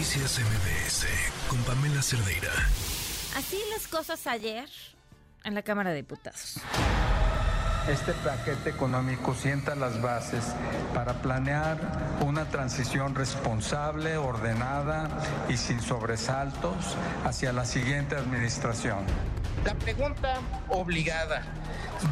Noticias 0.00 0.40
MBS 0.40 1.06
con 1.46 1.58
Pamela 1.64 2.00
Cerdeira. 2.00 2.48
Así 3.36 3.58
las 3.70 3.86
cosas 3.86 4.26
ayer 4.26 4.66
en 5.44 5.54
la 5.54 5.60
Cámara 5.60 5.90
de 5.90 5.96
Diputados. 5.96 6.58
Este 7.86 8.14
paquete 8.14 8.70
económico 8.70 9.34
sienta 9.34 9.74
las 9.74 10.00
bases 10.00 10.42
para 10.94 11.20
planear 11.20 12.18
una 12.22 12.48
transición 12.48 13.14
responsable, 13.14 14.16
ordenada 14.16 15.10
y 15.50 15.58
sin 15.58 15.82
sobresaltos 15.82 16.96
hacia 17.26 17.52
la 17.52 17.66
siguiente 17.66 18.16
administración. 18.16 19.04
La 19.66 19.74
pregunta 19.74 20.40
obligada, 20.70 21.42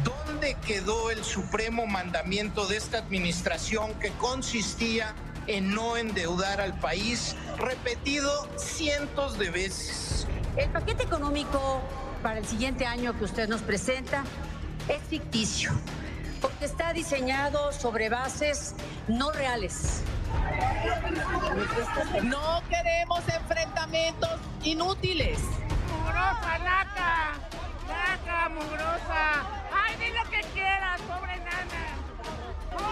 ¿dónde 0.03 0.55
quedó 0.63 1.09
el 1.09 1.23
supremo 1.23 1.87
mandamiento 1.87 2.67
de 2.67 2.77
esta 2.77 2.99
administración 2.99 3.95
que 3.95 4.11
consistía 4.11 5.07
en 5.09 5.28
no 5.61 5.97
endeudar 5.97 6.61
al 6.61 6.77
país, 6.79 7.35
repetido 7.57 8.47
cientos 8.55 9.39
de 9.39 9.49
veces? 9.49 10.27
El 10.55 10.69
paquete 10.69 11.03
económico 11.03 11.81
para 12.21 12.37
el 12.37 12.45
siguiente 12.45 12.85
año 12.85 13.17
que 13.17 13.25
usted 13.25 13.49
nos 13.49 13.61
presenta 13.61 14.23
es 14.87 15.01
ficticio, 15.09 15.71
porque 16.39 16.65
está 16.65 16.93
diseñado 16.93 17.71
sobre 17.71 18.09
bases 18.09 18.75
no 19.07 19.31
reales. 19.31 20.03
No 22.23 22.61
queremos 22.69 23.27
enfrentamientos 23.27 24.39
inútiles. 24.63 25.39
Mugrosa, 25.91 26.59
naca, 26.59 27.33
naca, 27.87 28.49
mugrosa. 28.49 29.43
Ay, 29.73 29.95
di 29.97 30.11
lo 30.15 30.29
que 30.29 30.41
quieras, 30.53 31.01
pobre. 31.01 31.48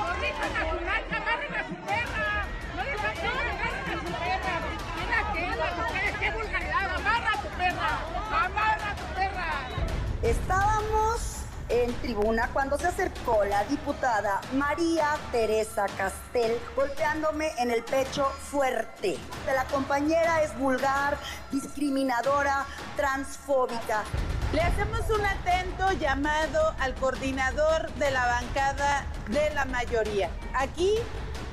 Corrijan 0.08 0.56
a 0.56 0.70
su 0.72 0.86
naca, 0.86 1.18
agarren 1.18 1.54
a 1.54 1.68
su 1.68 1.76
perra. 1.86 2.46
No 2.76 2.84
les 2.84 3.00
agarren 3.00 3.60
a 3.60 4.00
su 4.00 4.12
perra. 4.24 4.56
Mira 4.96 5.34
que 5.34 5.56
las 5.58 5.78
mujeres, 5.78 6.16
qué 6.18 6.32
vulgaridad. 6.32 6.96
Amarra 6.96 7.32
a 7.34 7.41
tu 7.41 7.49
perra, 7.58 7.90
amarra 8.46 8.91
a 8.91 8.96
tu 8.96 9.05
perra. 9.16 9.49
Estábamos 10.22 11.38
en 11.68 11.94
tribuna 11.96 12.49
cuando 12.54 12.77
se 12.77 12.88
acercó 12.88 13.44
la 13.44 13.66
diputada 13.66 14.40
María 14.54 15.18
Teresa 15.34 15.86
Castel 15.98 16.58
golpeándome 16.77 17.52
en 17.58 17.71
el 17.71 17.84
pecho 17.84 18.24
fuerte. 18.30 19.18
La 19.46 19.66
compañera 19.66 20.42
es 20.42 20.58
vulgar, 20.58 21.18
discriminadora, 21.52 22.66
transfóbica. 22.96 24.04
Le 24.53 24.62
hacemos 24.62 25.01
un 25.09 25.26
atento 25.26 25.91
llamado 25.99 26.73
al 26.79 26.93
coordinador 26.95 27.91
de 27.95 28.12
la 28.12 28.26
bancada 28.26 29.05
de 29.29 29.53
la 29.53 29.65
mayoría. 29.65 30.29
Aquí, 30.53 30.95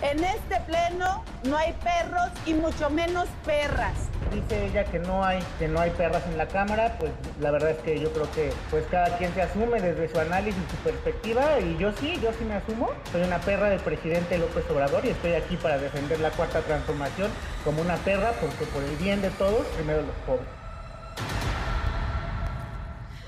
en 0.01 0.23
este 0.23 0.61
pleno, 0.61 1.25
no 1.43 1.57
hay 1.57 1.73
perros 1.73 2.31
y 2.47 2.55
mucho 2.55 2.91
menos 2.91 3.29
perras 3.45 4.09
dice 4.33 4.67
ella 4.67 4.85
que 4.85 4.99
no 4.99 5.25
hay 5.25 5.39
que 5.59 5.69
no 5.69 5.81
hay 5.81 5.91
perras 5.91 6.23
en 6.27 6.37
la 6.37 6.49
cámara, 6.49 6.97
pues 6.99 7.13
la 7.41 7.51
verdad 7.51 7.71
es 7.71 7.79
que 7.79 8.01
yo 8.01 8.13
creo 8.13 8.31
que 8.33 8.53
pues 8.71 8.85
cada 8.91 9.17
quien 9.17 9.33
se 9.35 9.43
asume 9.43 9.81
desde 9.81 10.09
su 10.09 10.19
análisis 10.19 10.61
y 10.61 10.71
su 10.71 10.77
perspectiva 10.79 11.61
y 11.61 11.77
yo 11.79 11.93
sí, 11.93 12.19
yo 12.21 12.31
sí 12.33 12.45
me 12.45 12.55
asumo. 12.55 12.91
Soy 13.13 13.23
una 13.23 13.39
perra 13.39 13.71
del 13.71 13.81
presidente 13.81 14.39
López 14.39 14.65
Obrador 14.71 15.05
y 15.05 15.11
estoy 15.11 15.35
aquí 15.35 15.57
para 15.57 15.79
defender 15.79 16.21
la 16.21 16.31
cuarta 16.31 16.61
transformación 16.61 17.31
como 17.65 17.83
una 17.83 17.97
perra 17.97 18.33
porque 18.41 18.65
por 18.67 18.83
el 18.83 18.97
bien 18.97 19.23
de 19.23 19.31
todos, 19.31 19.67
primero 19.77 20.03
los 20.03 20.17
pobres 20.27 20.64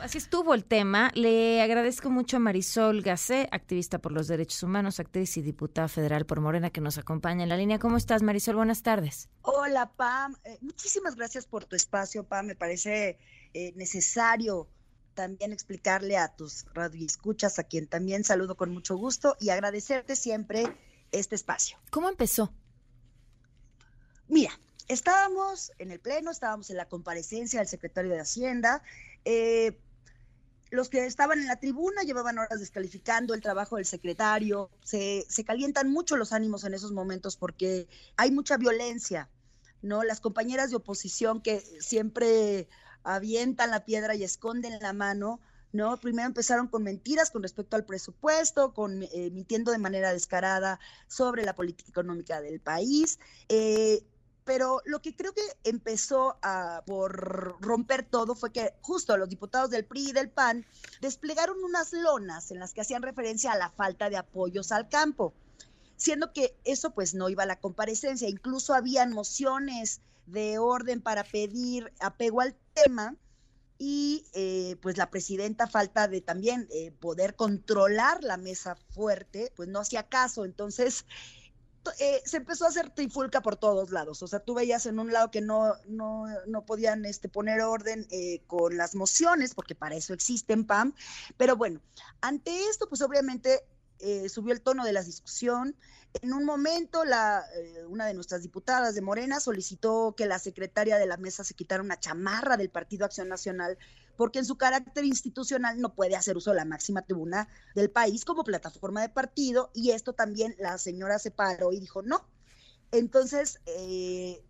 así 0.07 0.19
estuvo 0.19 0.55
el 0.55 0.65
tema. 0.65 1.11
Le 1.15 1.61
agradezco 1.61 2.11
mucho 2.11 2.37
a 2.37 2.41
Marisol 2.41 3.03
Gacé, 3.03 3.49
activista 3.51 3.99
por 3.99 4.13
los 4.13 4.29
derechos 4.29 4.63
humanos, 4.63 5.01
actriz 5.01 5.37
y 5.37 5.43
diputada 5.43 5.89
federal 5.89 6.27
por 6.27 6.41
Morena, 6.41 6.71
que 6.71 6.81
nos 6.81 6.97
acompaña 6.97 7.43
en 7.43 7.49
la 7.49 7.57
línea. 7.57 7.81
¿Cómo 7.81 7.97
estás, 7.97 8.23
Marisol? 8.23 8.55
Buenas 8.55 8.85
tardes. 8.85 9.29
Hola, 9.43 9.91
Pam. 9.97 10.37
Eh, 10.45 10.59
muchísimas 10.61 11.17
gracias 11.17 11.47
por 11.47 11.65
tu 11.65 11.75
espacio, 11.75 12.23
Pam. 12.23 12.47
Me 12.47 12.55
parece 12.55 13.19
eh, 13.53 13.73
necesario 13.75 14.69
también 15.15 15.53
explicarle 15.53 16.17
a 16.17 16.29
tus 16.37 16.67
radioescuchas, 16.73 17.59
a 17.59 17.65
quien 17.65 17.89
también 17.89 18.23
saludo 18.23 18.57
con 18.57 18.71
mucho 18.71 18.97
gusto, 18.97 19.37
y 19.41 19.49
agradecerte 19.51 20.15
siempre 20.15 20.65
este 21.11 21.35
espacio. 21.35 21.79
¿Cómo 21.91 22.09
empezó? 22.09 22.53
Mira, 24.29 24.53
estábamos 24.87 25.73
en 25.79 25.91
el 25.91 25.99
Pleno, 25.99 26.31
estábamos 26.31 26.71
en 26.71 26.77
la 26.77 26.89
comparecencia 26.89 27.59
del 27.59 27.69
secretario 27.69 28.13
de 28.13 28.21
Hacienda. 28.21 28.85
Eh, 29.25 29.77
los 30.71 30.89
que 30.89 31.07
estaban 31.07 31.39
en 31.39 31.47
la 31.47 31.61
tribuna 31.61 32.03
llevaban 32.03 32.39
horas 32.39 32.61
descalificando 32.61 33.35
el 33.35 33.41
trabajo 33.41 33.77
del 33.77 33.87
secretario, 33.87 34.71
se, 34.83 35.25
se, 35.29 35.45
calientan 35.45 35.91
mucho 35.91 36.17
los 36.17 36.33
ánimos 36.33 36.65
en 36.65 36.75
esos 36.75 36.93
momentos 36.93 37.37
porque 37.37 37.89
hay 38.17 38.31
mucha 38.31 38.57
violencia, 38.57 39.29
¿no? 39.83 40.03
Las 40.03 40.21
compañeras 40.21 40.71
de 40.71 40.77
oposición 40.77 41.41
que 41.41 41.61
siempre 41.81 42.69
avientan 43.05 43.71
la 43.71 43.85
piedra 43.85 44.15
y 44.15 44.25
esconden 44.25 44.79
la 44.81 44.93
mano, 44.93 45.41
¿no? 45.73 45.97
Primero 45.99 46.27
empezaron 46.27 46.67
con 46.67 46.83
mentiras 46.83 47.31
con 47.31 47.43
respecto 47.43 47.77
al 47.77 47.85
presupuesto, 47.85 48.75
con 48.75 49.03
eh, 49.03 49.31
mintiendo 49.33 49.71
de 49.71 49.79
manera 49.79 50.13
descarada 50.13 50.81
sobre 51.07 51.45
la 51.45 51.55
política 51.55 51.91
económica 51.91 52.41
del 52.41 52.61
país. 52.61 53.21
Eh, 53.49 54.05
pero 54.47 54.81
lo 54.85 55.03
que 55.03 55.15
creo 55.15 55.35
que 55.35 55.43
empezó 55.65 56.39
a, 56.41 56.85
por 56.87 57.61
romper 57.61 58.05
todo 58.05 58.37
fue 58.37 58.53
que 58.53 58.75
justo 58.81 59.17
los 59.17 59.29
diputados 59.29 59.71
del 59.71 59.85
PRI 59.85 60.11
y 60.11 60.13
del 60.13 60.31
PAN 60.31 60.65
desplegaron 61.01 61.63
unas 61.65 61.93
lonas 61.93 62.53
en 62.53 62.61
las 62.61 62.73
que 62.73 62.81
hacían 62.81 63.03
referencia 63.03 63.51
a 63.51 63.59
la 63.59 63.71
falta 63.71 64.09
de 64.09 64.17
apoyos 64.17 64.71
al 64.71 64.89
campo, 64.89 65.35
siendo 65.97 66.33
que 66.33 66.57
eso 66.63 66.93
pues 66.93 67.13
no 67.13 67.29
iba 67.29 67.43
a 67.43 67.47
la 67.47 67.59
comparecencia, 67.59 68.29
incluso 68.29 68.73
habían 68.73 69.13
mociones 69.13 70.01
de 70.27 70.59
orden 70.59 71.03
para 71.03 71.25
pedir 71.25 71.93
apego 71.99 72.41
al 72.41 72.55
tema 72.73 73.17
y 73.79 74.27
eh, 74.33 74.77
pues 74.81 74.97
la 74.97 75.11
presidenta 75.11 75.67
falta 75.67 76.07
de 76.07 76.21
también 76.21 76.69
eh, 76.71 76.93
poder 76.93 77.35
controlar 77.35 78.23
la 78.23 78.37
mesa 78.37 78.77
fuerte, 78.95 79.53
pues 79.57 79.69
no 79.69 79.81
hacía 79.81 80.05
caso, 80.05 80.45
entonces 80.45 81.05
eh, 81.99 82.23
se 82.25 82.39
empezó 82.39 82.65
a 82.65 82.69
hacer 82.69 82.91
trifulca 82.91 83.41
por 83.41 83.57
todos 83.57 83.91
lados. 83.91 84.23
O 84.23 84.27
sea, 84.27 84.41
tú 84.41 84.55
veías 84.55 84.87
en 84.87 84.99
un 84.99 85.13
lado 85.13 85.31
que 85.31 85.41
no, 85.41 85.75
no, 85.87 86.27
no 86.47 86.65
podían 86.65 87.05
este, 87.05 87.29
poner 87.29 87.61
orden 87.61 88.07
eh, 88.11 88.43
con 88.47 88.77
las 88.77 88.95
mociones, 88.95 89.55
porque 89.55 89.75
para 89.75 89.97
eso 89.97 90.15
existen, 90.15 90.65
PAM. 90.65 90.95
Pero 91.37 91.57
bueno, 91.57 91.81
ante 92.21 92.69
esto, 92.69 92.89
pues 92.89 93.03
obviamente 93.03 93.63
eh, 93.99 94.29
subió 94.29 94.53
el 94.53 94.61
tono 94.61 94.85
de 94.85 94.93
la 94.93 95.03
discusión. 95.03 95.77
En 96.23 96.33
un 96.33 96.45
momento, 96.45 97.05
la, 97.05 97.45
una 97.89 98.07
de 98.07 98.15
nuestras 98.15 98.43
diputadas 98.43 98.95
de 98.95 99.03
Morena 99.03 99.41
solicitó 99.41 100.15
que 100.17 100.27
la 100.27 100.39
secretaria 100.39 100.99
de 100.99 101.07
la 101.07 101.17
mesa 101.17 101.45
se 101.45 101.55
quitara 101.55 101.83
una 101.83 102.01
chamarra 102.01 102.57
del 102.57 102.71
Partido 102.71 103.05
Acción 103.05 103.29
Nacional 103.29 103.77
porque 104.17 104.39
en 104.39 104.45
su 104.45 104.57
carácter 104.57 105.05
institucional 105.05 105.81
no 105.81 105.95
puede 105.95 106.17
hacer 106.17 106.37
uso 106.37 106.51
de 106.51 106.57
la 106.57 106.65
máxima 106.65 107.03
tribuna 107.03 107.49
del 107.75 107.91
país 107.91 108.25
como 108.25 108.45
plataforma 108.45 109.03
de 109.03 109.09
partido, 109.09 109.71
y 109.75 109.91
esto 109.91 110.13
también 110.13 110.55
la 110.59 110.79
señora 110.79 111.19
se 111.19 111.31
paró 111.31 111.73
y 111.73 111.81
dijo 111.81 112.03
no. 112.03 112.27
Entonces, 112.93 113.61
eh, 113.67 114.43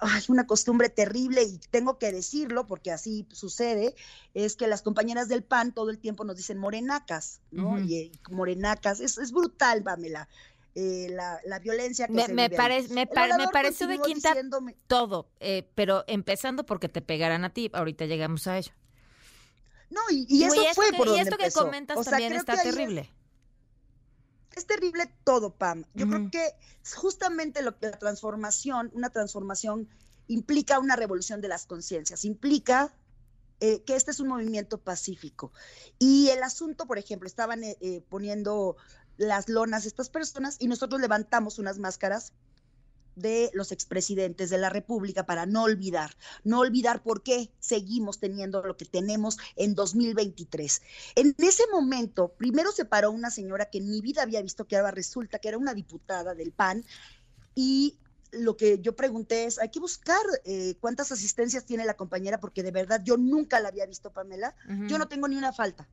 hay 0.00 0.22
una 0.28 0.46
costumbre 0.46 0.88
terrible 0.88 1.42
y 1.42 1.58
tengo 1.70 1.98
que 1.98 2.12
decirlo 2.12 2.66
porque 2.66 2.90
así 2.90 3.26
sucede, 3.32 3.94
es 4.34 4.56
que 4.56 4.66
las 4.66 4.82
compañeras 4.82 5.28
del 5.28 5.42
PAN 5.42 5.72
todo 5.72 5.90
el 5.90 5.98
tiempo 5.98 6.24
nos 6.24 6.36
dicen 6.36 6.58
morenacas, 6.58 7.40
¿no? 7.50 7.78
y, 7.78 8.12
morenacas, 8.30 9.00
es, 9.00 9.18
es 9.18 9.32
brutal, 9.32 9.82
Pamela. 9.82 10.28
Eh, 10.76 11.08
la, 11.10 11.40
la, 11.44 11.58
violencia 11.58 12.06
que 12.06 12.12
me, 12.12 12.26
se 12.26 12.32
me, 12.32 12.48
parece 12.48 12.94
me, 12.94 13.04
me 13.04 13.48
parece 13.52 13.88
de 13.88 13.98
quinta 13.98 14.36
todo, 14.86 15.28
eh, 15.40 15.68
pero 15.74 16.04
empezando 16.06 16.64
porque 16.64 16.88
te 16.88 17.02
pegarán 17.02 17.44
a 17.44 17.52
ti, 17.52 17.70
ahorita 17.72 18.06
llegamos 18.06 18.46
a 18.46 18.56
ello. 18.56 18.72
No, 19.90 20.00
y, 20.10 20.44
eso 20.44 20.62
fue 20.74 20.92
por 20.92 21.08
Y 21.08 21.18
esto 21.18 21.36
que 21.36 21.50
comentas 21.50 22.04
también 22.04 22.32
está 22.32 22.56
terrible. 22.62 23.10
Es, 24.54 24.66
terrible 24.66 25.12
todo, 25.24 25.54
Pam. 25.54 25.84
Yo 25.94 26.08
creo 26.08 26.30
que 26.30 26.54
justamente 26.96 27.62
lo 27.62 27.78
que 27.78 27.86
la 27.86 27.98
transformación, 27.98 28.90
una 28.94 29.10
transformación 29.10 29.88
implica 30.26 30.78
una 30.78 30.96
revolución 30.96 31.40
de 31.40 31.48
las 31.48 31.66
conciencias, 31.66 32.24
implica 32.24 32.94
eh, 33.60 33.82
que 33.82 33.96
este 33.96 34.10
es 34.10 34.20
un 34.20 34.28
movimiento 34.28 34.78
pacífico. 34.78 35.52
Y 35.98 36.28
el 36.28 36.42
asunto, 36.42 36.86
por 36.86 36.98
ejemplo, 36.98 37.26
estaban 37.26 37.64
eh, 37.64 37.76
eh, 37.80 38.02
poniendo 38.08 38.76
las 39.16 39.48
lonas 39.48 39.86
estas 39.86 40.08
personas 40.08 40.56
y 40.60 40.66
nosotros 40.66 41.00
levantamos 41.00 41.58
unas 41.58 41.78
máscaras 41.78 42.32
de 43.20 43.50
los 43.54 43.72
expresidentes 43.72 44.50
de 44.50 44.58
la 44.58 44.70
República 44.70 45.26
para 45.26 45.46
no 45.46 45.64
olvidar, 45.64 46.16
no 46.44 46.60
olvidar 46.60 47.02
por 47.02 47.22
qué 47.22 47.50
seguimos 47.58 48.18
teniendo 48.18 48.62
lo 48.62 48.76
que 48.76 48.84
tenemos 48.84 49.38
en 49.56 49.74
2023. 49.74 50.82
En 51.16 51.34
ese 51.38 51.64
momento, 51.72 52.28
primero 52.36 52.72
se 52.72 52.84
paró 52.84 53.10
una 53.10 53.30
señora 53.30 53.70
que 53.70 53.78
en 53.78 53.90
mi 53.90 54.00
vida 54.00 54.22
había 54.22 54.42
visto 54.42 54.66
que 54.66 54.76
ahora 54.76 54.90
resulta 54.90 55.38
que 55.38 55.48
era 55.48 55.58
una 55.58 55.74
diputada 55.74 56.34
del 56.34 56.52
PAN 56.52 56.84
y 57.54 57.98
lo 58.32 58.56
que 58.56 58.78
yo 58.80 58.94
pregunté 58.94 59.44
es, 59.44 59.58
hay 59.58 59.70
que 59.70 59.80
buscar 59.80 60.22
eh, 60.44 60.76
cuántas 60.80 61.10
asistencias 61.12 61.64
tiene 61.64 61.84
la 61.84 61.94
compañera, 61.94 62.38
porque 62.38 62.62
de 62.62 62.70
verdad 62.70 63.00
yo 63.04 63.16
nunca 63.16 63.60
la 63.60 63.68
había 63.68 63.86
visto, 63.86 64.12
Pamela. 64.12 64.54
Yo 64.86 64.98
no 64.98 65.08
tengo 65.08 65.26
ni 65.26 65.36
una 65.36 65.52
falta, 65.52 65.88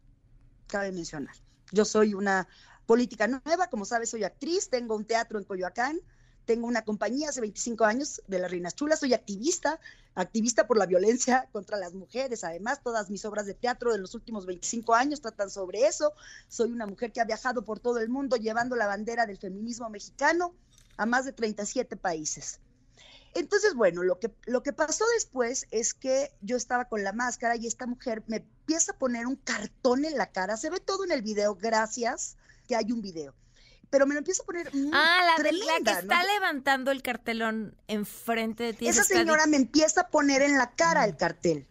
cabe 0.68 0.92
mencionar. 0.92 1.36
Yo 1.72 1.84
soy 1.84 2.14
una 2.14 2.48
política 2.86 3.28
nueva, 3.28 3.70
como 3.70 3.86
sabes, 3.86 4.10
soy 4.10 4.24
actriz, 4.24 4.70
tengo 4.70 4.96
un 4.96 5.06
teatro 5.06 5.40
en 5.40 5.46
Coyoacán, 5.46 6.00
tengo 6.48 6.66
una 6.66 6.84
compañía 6.84 7.30
hace 7.30 7.42
25 7.42 7.84
años 7.84 8.24
de 8.26 8.40
las 8.40 8.50
Reinas 8.50 8.74
Chulas, 8.74 9.02
soy 9.02 9.14
activista, 9.14 9.80
activista 10.16 10.66
por 10.66 10.78
la 10.78 10.86
violencia 10.86 11.48
contra 11.52 11.78
las 11.78 11.94
mujeres. 11.94 12.44
Además, 12.44 12.82
todas 12.82 13.10
mis 13.12 13.24
obras 13.26 13.46
de 13.46 13.54
teatro 13.54 13.92
de 13.92 14.00
los 14.00 14.16
últimos 14.16 14.46
25 14.46 14.96
años 14.96 15.22
tratan 15.22 15.50
sobre 15.52 15.86
eso. 15.86 16.14
Soy 16.48 16.72
una 16.72 16.88
mujer 16.88 17.12
que 17.12 17.20
ha 17.20 17.26
viajado 17.26 17.64
por 17.64 17.80
todo 17.80 18.00
el 18.00 18.10
mundo 18.10 18.38
llevando 18.38 18.76
la 18.78 18.88
bandera 18.88 19.26
del 19.26 19.38
feminismo 19.38 19.90
mexicano 19.90 20.56
a 20.96 21.06
más 21.06 21.26
de 21.26 21.34
37 21.34 21.98
países. 21.98 22.62
Entonces, 23.36 23.76
bueno, 23.76 24.02
lo 24.02 24.18
que, 24.18 24.34
lo 24.46 24.64
que 24.64 24.72
pasó 24.72 25.04
después 25.16 25.68
es 25.70 25.94
que 25.94 26.32
yo 26.42 26.56
estaba 26.56 26.86
con 26.86 27.04
la 27.04 27.12
máscara 27.12 27.58
y 27.58 27.68
esta 27.68 27.86
mujer 27.86 28.24
me 28.28 28.38
empieza 28.38 28.94
a 28.94 28.98
poner 28.98 29.28
un 29.28 29.36
cartón 29.36 30.06
en 30.06 30.18
la 30.18 30.32
cara. 30.32 30.56
Se 30.56 30.70
ve 30.70 30.80
todo 30.80 31.04
en 31.04 31.12
el 31.12 31.22
video, 31.22 31.56
gracias 31.56 32.38
que 32.70 32.78
hay 32.78 32.94
un 32.94 33.02
video. 33.02 33.36
Pero 33.90 34.06
me 34.06 34.14
lo 34.14 34.20
empieza 34.20 34.44
a 34.44 34.46
poner. 34.46 34.70
ah, 34.94 35.20
la, 35.26 35.36
tremenda, 35.36 35.94
que 35.94 36.00
está 36.00 36.24
levantando 36.24 36.92
el 36.92 37.02
cartelón 37.02 37.76
enfrente 37.88 38.64
de 38.64 38.74
ti. 38.74 38.88
Esa 38.88 39.04
señora 39.04 39.46
me 39.48 39.58
empieza 39.58 40.02
a 40.02 40.08
poner 40.10 40.42
en 40.42 40.58
la 40.58 40.72
cara 40.72 41.06
el 41.06 41.16
cartel. 41.16 41.68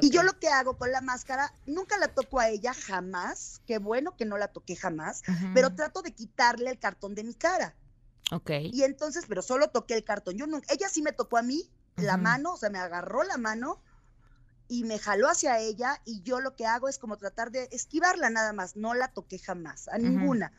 Y 0.00 0.10
yo 0.10 0.22
lo 0.22 0.38
que 0.38 0.48
hago 0.48 0.76
con 0.76 0.90
la 0.90 1.00
máscara, 1.00 1.54
nunca 1.66 1.96
la 1.98 2.08
toco 2.08 2.40
a 2.40 2.48
ella, 2.48 2.74
jamás. 2.74 3.62
Qué 3.66 3.78
bueno 3.78 4.16
que 4.16 4.24
no 4.24 4.36
la 4.36 4.48
toqué 4.48 4.74
jamás, 4.74 5.22
pero 5.54 5.74
trato 5.74 6.02
de 6.02 6.12
quitarle 6.12 6.70
el 6.70 6.78
cartón 6.78 7.14
de 7.14 7.24
mi 7.24 7.34
cara. 7.34 7.76
Ok. 8.32 8.50
Y 8.72 8.82
entonces, 8.82 9.24
pero 9.28 9.42
solo 9.42 9.70
toqué 9.70 9.94
el 9.94 10.04
cartón. 10.04 10.36
Yo 10.36 10.46
nunca, 10.46 10.72
ella 10.72 10.88
sí 10.88 11.02
me 11.02 11.12
tocó 11.12 11.36
a 11.36 11.42
mí 11.42 11.70
la 11.96 12.16
mano, 12.16 12.54
o 12.54 12.56
sea, 12.56 12.70
me 12.70 12.78
agarró 12.78 13.22
la 13.22 13.36
mano 13.36 13.80
y 14.68 14.84
me 14.84 14.98
jaló 14.98 15.28
hacia 15.28 15.58
ella 15.58 16.00
y 16.04 16.22
yo 16.22 16.40
lo 16.40 16.54
que 16.54 16.64
hago 16.64 16.88
es 16.88 16.98
como 16.98 17.16
tratar 17.16 17.50
de 17.50 17.68
esquivarla 17.72 18.30
nada 18.30 18.52
más, 18.52 18.76
no 18.76 18.94
la 18.94 19.08
toqué 19.08 19.38
jamás, 19.38 19.88
a 19.88 19.98
ninguna. 19.98 20.52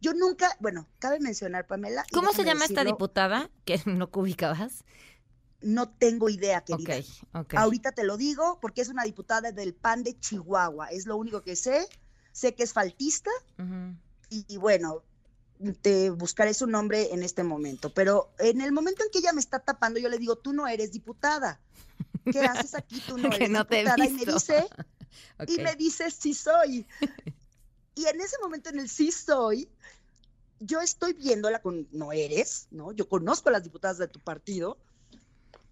Yo 0.00 0.14
nunca, 0.14 0.56
bueno, 0.60 0.88
cabe 0.98 1.20
mencionar, 1.20 1.66
Pamela. 1.66 2.04
¿Cómo 2.12 2.32
se 2.32 2.44
llama 2.44 2.64
esta 2.64 2.84
diputada 2.84 3.50
que 3.64 3.80
no 3.86 4.08
ubicabas? 4.12 4.84
No 5.60 5.88
tengo 5.90 6.28
idea, 6.28 6.62
querida. 6.64 7.00
Okay, 7.32 7.58
Ahorita 7.58 7.92
te 7.92 8.04
lo 8.04 8.16
digo 8.16 8.58
porque 8.60 8.80
es 8.80 8.88
una 8.88 9.04
diputada 9.04 9.52
del 9.52 9.74
PAN 9.74 10.02
de 10.02 10.18
Chihuahua, 10.18 10.88
es 10.88 11.06
lo 11.06 11.16
único 11.16 11.42
que 11.42 11.56
sé. 11.56 11.86
Sé 12.32 12.54
que 12.54 12.62
es 12.62 12.72
faltista 12.72 13.30
y, 14.30 14.56
bueno, 14.56 15.02
te 15.82 16.10
buscaré 16.10 16.54
su 16.54 16.66
nombre 16.66 17.12
en 17.12 17.22
este 17.22 17.44
momento. 17.44 17.92
Pero 17.92 18.32
en 18.38 18.62
el 18.62 18.72
momento 18.72 19.04
en 19.04 19.10
que 19.10 19.18
ella 19.18 19.32
me 19.32 19.40
está 19.40 19.60
tapando, 19.60 20.00
yo 20.00 20.08
le 20.08 20.18
digo, 20.18 20.36
tú 20.36 20.52
no 20.52 20.66
eres 20.66 20.92
diputada. 20.92 21.60
¿Qué 22.24 22.40
haces 22.40 22.74
aquí? 22.74 23.00
Tú 23.06 23.18
no 23.18 23.28
eres 23.32 23.50
diputada. 23.50 24.06
y 24.06 24.10
me 24.10 24.24
dice, 24.24 24.66
y 25.46 25.58
me 25.58 25.76
dice, 25.76 26.10
sí 26.10 26.34
soy. 26.34 26.86
Y 27.94 28.06
en 28.06 28.20
ese 28.20 28.36
momento, 28.40 28.70
en 28.70 28.78
el 28.78 28.88
sí 28.88 29.12
soy, 29.12 29.68
yo 30.60 30.80
estoy 30.80 31.12
viéndola 31.12 31.60
con, 31.60 31.88
no 31.92 32.12
eres, 32.12 32.68
¿no? 32.70 32.92
Yo 32.92 33.08
conozco 33.08 33.48
a 33.48 33.52
las 33.52 33.64
diputadas 33.64 33.98
de 33.98 34.08
tu 34.08 34.20
partido. 34.20 34.78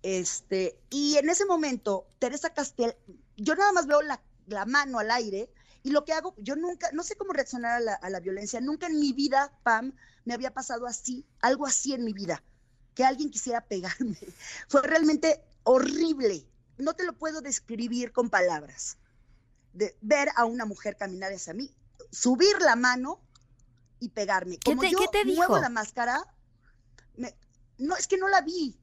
Este, 0.03 0.79
y 0.91 1.17
en 1.17 1.31
ese 1.31 1.47
momento, 1.47 2.07
Teresa 2.19 2.51
Castel, 2.51 2.97
yo 3.37 3.55
nada 3.55 3.73
más 3.73 3.87
veo 3.87 4.01
la, 4.03 4.21
mano 4.67 4.99
al 4.99 5.11
aire 5.13 5.49
y 5.83 5.91
lo 5.91 6.05
que 6.05 6.13
hago, 6.13 6.35
yo 6.39 6.57
nunca, 6.57 6.91
no 6.93 7.05
sé 7.05 7.17
cómo 7.17 7.33
reaccionar 7.33 7.77
a 7.77 7.81
la, 7.81 7.95
a 7.95 8.11
la, 8.11 8.21
violencia, 8.21 8.61
nunca 8.61 8.87
en 8.87 8.99
mi 8.99 9.13
vida, 9.13 9.53
Pam, 9.63 9.95
me 10.25 10.35
había 10.35 10.53
pasado 10.53 10.87
así, 10.87 11.25
algo 11.41 11.67
así 11.67 11.95
en 11.95 12.05
mi 12.05 12.13
vida, 12.13 12.43
que 12.95 13.05
alguien 13.05 13.31
quisiera 13.31 13.61
pegarme. 13.61 14.19
Fue 14.69 14.83
realmente 14.83 15.41
horrible, 15.63 16.45
no 16.79 16.95
te 16.95 17.05
lo 17.05 17.13
puedo 17.13 17.41
describir 17.41 18.13
con 18.13 18.29
palabras, 18.29 18.99
de 19.73 19.97
ver 20.01 20.31
a 20.35 20.45
una 20.47 20.65
mujer 20.65 20.97
caminar 20.97 21.33
hacia 21.33 21.55
mí 21.55 21.73
subir 22.11 22.61
la 22.61 22.77
mano 22.77 23.21
y 23.99 24.09
pegarme. 24.09 24.59
Como 24.65 24.85
yo 24.85 24.99
te 25.11 25.25
muevo 25.25 25.59
la 25.59 25.69
máscara, 25.69 26.25
no, 27.79 27.97
es 27.97 28.07
que 28.07 28.19
no 28.19 28.29
la 28.29 28.41
vi. 28.41 28.77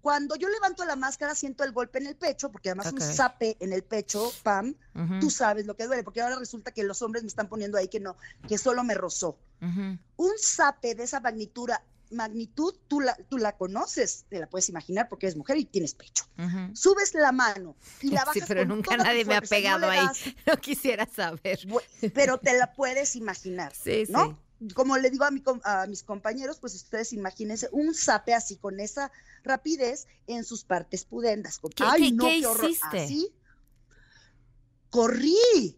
Cuando 0.00 0.36
yo 0.36 0.48
levanto 0.48 0.84
la 0.84 0.94
máscara 0.94 1.34
siento 1.34 1.64
el 1.64 1.72
golpe 1.72 1.98
en 1.98 2.06
el 2.06 2.14
pecho, 2.14 2.52
porque 2.52 2.68
además 2.68 2.92
un 2.92 3.00
zape 3.00 3.56
en 3.58 3.72
el 3.72 3.82
pecho, 3.82 4.32
pam, 4.44 4.76
tú 5.20 5.28
sabes 5.28 5.66
lo 5.66 5.76
que 5.76 5.86
duele, 5.86 6.04
porque 6.04 6.22
ahora 6.22 6.38
resulta 6.38 6.70
que 6.70 6.84
los 6.84 7.02
hombres 7.02 7.24
me 7.24 7.28
están 7.28 7.48
poniendo 7.48 7.76
ahí 7.76 7.88
que 7.88 7.98
no, 7.98 8.16
que 8.46 8.58
solo 8.58 8.84
me 8.84 8.94
rozó. 8.94 9.38
Un 9.60 10.32
zape 10.40 10.94
de 10.94 11.02
esa 11.02 11.18
magnitud, 11.18 11.70
magnitud, 12.10 12.74
tú 12.88 13.00
la, 13.00 13.16
tú 13.28 13.38
la 13.38 13.56
conoces, 13.56 14.24
te 14.28 14.38
la 14.38 14.48
puedes 14.48 14.68
imaginar 14.68 15.08
porque 15.08 15.26
eres 15.26 15.36
mujer 15.36 15.56
y 15.56 15.64
tienes 15.64 15.94
pecho. 15.94 16.24
Subes 16.74 17.14
la 17.14 17.32
mano 17.32 17.76
y 18.00 18.10
la 18.10 18.20
bajas 18.26 18.34
Sí, 18.34 18.40
pero 18.46 18.64
nunca 18.64 18.96
nadie 18.96 19.24
me 19.24 19.36
ha 19.36 19.40
pegado 19.40 19.88
ahí. 19.88 20.06
No 20.46 20.56
quisiera 20.56 21.06
saber. 21.06 21.60
Pero 22.14 22.38
te 22.38 22.56
la 22.56 22.72
puedes 22.72 23.16
imaginar. 23.16 23.72
Sí, 23.74 24.04
¿no? 24.08 24.38
Como 24.74 24.96
le 24.96 25.10
digo 25.10 25.24
a, 25.24 25.30
mi, 25.30 25.42
a 25.64 25.86
mis 25.86 26.02
compañeros, 26.02 26.58
pues 26.58 26.74
ustedes 26.74 27.12
imagínense 27.12 27.68
un 27.72 27.94
zape 27.94 28.32
así 28.32 28.56
con 28.56 28.80
esa 28.80 29.12
rapidez 29.42 30.06
en 30.26 30.44
sus 30.44 30.64
partes 30.64 31.04
pudendas. 31.04 31.60
¿Qué, 31.74 31.84
Ay, 31.84 32.12
no, 32.12 32.24
qué, 32.24 32.38
hiciste? 32.38 33.04
Así, 33.04 33.32
corrí 34.90 35.76